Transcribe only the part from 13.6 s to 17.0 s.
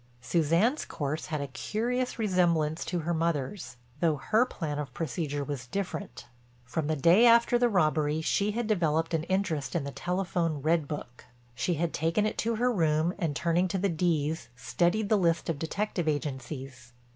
to the D's studied the list of detective agencies.